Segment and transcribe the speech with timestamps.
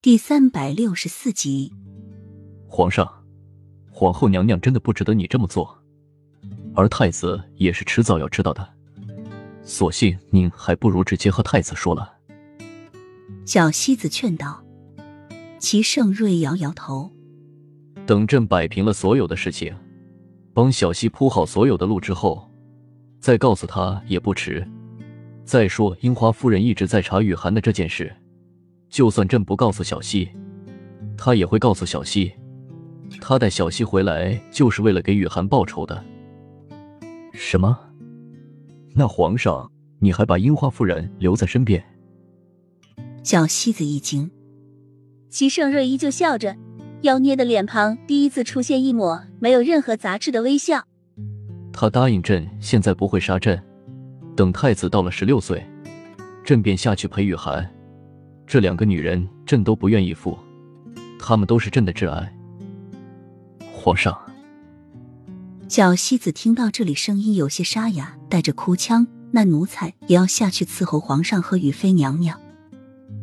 [0.00, 1.72] 第三百六十四集，
[2.68, 3.04] 皇上，
[3.90, 5.76] 皇后娘娘真的不值得你这么做，
[6.72, 8.74] 而太子也是迟早要知道的。
[9.64, 12.14] 索性您还不如直接和太子说了。
[13.44, 14.64] 小西子劝道。
[15.58, 17.10] 齐盛瑞摇摇头。
[18.06, 19.74] 等朕摆平了所有的事情，
[20.54, 22.48] 帮小西铺好所有的路之后，
[23.18, 24.64] 再告诉他也不迟。
[25.44, 28.14] 再说，樱花夫人一直在查雨涵的这件事。
[28.88, 30.28] 就算朕不告诉小溪，
[31.16, 32.32] 他也会告诉小溪。
[33.20, 36.04] 他带小溪回来就是为了给雨涵报仇的。
[37.32, 37.78] 什么？
[38.94, 41.82] 那皇上，你还把樱花夫人留在身边？
[43.22, 44.30] 小西子一惊，
[45.28, 46.56] 齐盛瑞依旧笑着，
[47.02, 50.84] 妖孽的脸庞第一次出现一抹没有任何杂质的微笑。
[51.72, 53.62] 他答应朕，现在不会杀朕。
[54.34, 55.64] 等太子到了十六岁，
[56.44, 57.68] 朕便下去陪雨涵。
[58.48, 60.36] 这两个女人，朕都不愿意负，
[61.18, 62.34] 她们都是朕的挚爱。
[63.74, 64.18] 皇上，
[65.68, 69.06] 小西子听到这里，声音有些沙哑，带着哭腔。
[69.30, 72.40] 那奴才也要下去伺候皇上和雨妃娘娘。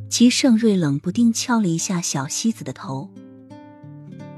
[0.08, 3.10] 齐盛瑞冷不丁敲了一下小西子的头。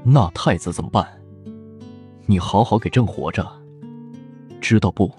[0.02, 1.06] 那太子怎么办？
[2.24, 3.46] 你好好给朕活着，
[4.62, 5.12] 知道不？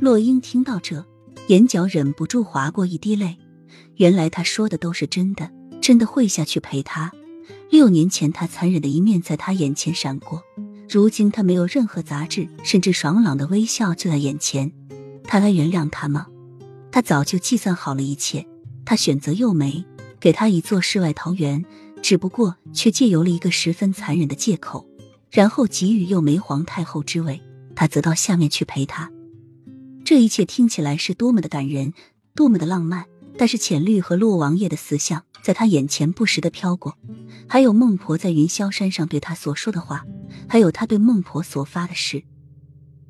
[0.00, 1.06] 洛英听到这，
[1.46, 3.38] 眼角忍不住划过一滴泪。
[3.96, 7.12] 原来他说的都是真的，真的会下去陪他。
[7.70, 10.42] 六年前他残忍的一面在他眼前闪过，
[10.88, 14.72] 如今他没有任何杂质，甚至爽朗的微笑就在眼前。
[15.24, 16.26] 他该原谅他吗？
[16.92, 18.46] 他早就计算好了一切。
[18.84, 19.84] 他选择幼梅，
[20.20, 21.64] 给他一座世外桃源，
[22.02, 24.86] 只不过却借由了一个十分残忍的借口，
[25.30, 27.40] 然后给予幼梅皇太后之位，
[27.74, 29.10] 他则到下面去陪他。
[30.04, 31.94] 这一切听起来是多么的感人，
[32.34, 33.06] 多么的浪漫。
[33.36, 36.96] 但是浅绿和洛王爷的死相在他眼前不时的飘过，
[37.48, 40.06] 还有孟婆在云霄山上对他所说的话，
[40.48, 42.24] 还有他对孟婆所发的誓。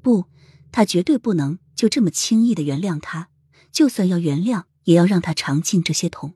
[0.02, 0.24] 不，
[0.72, 3.28] 他绝对不能就这么轻易的原谅他，
[3.70, 6.34] 就算要原谅，也要让他尝尽这些痛。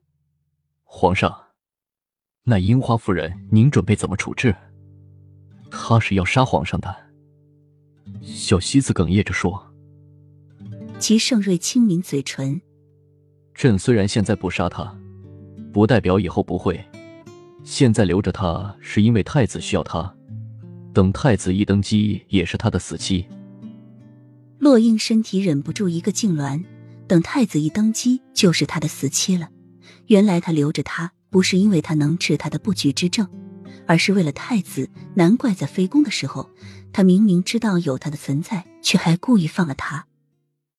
[0.85, 1.47] 皇上，
[2.45, 4.55] 那樱花夫人，您准备怎么处置？
[5.71, 6.95] 她是要杀皇上的。
[8.23, 9.71] 小西子哽咽着说。
[10.99, 12.61] 齐盛瑞轻抿嘴唇。
[13.59, 14.97] 朕虽然现在不杀他，
[15.73, 16.81] 不代表以后不会。
[17.65, 20.15] 现在留着他，是因为太子需要他。
[20.95, 23.27] 等太子一登基，也是他的死期。
[24.61, 26.63] 洛英身体忍不住一个痉挛。
[27.09, 29.49] 等太子一登基，就是他的死期了。
[30.07, 33.27] 原来他留着他，不是因为他能治他的不举之症，
[33.89, 34.89] 而是为了太子。
[35.15, 36.49] 难怪在飞宫的时候，
[36.93, 40.07] 他明明知道有他的存在，却还故意放了他。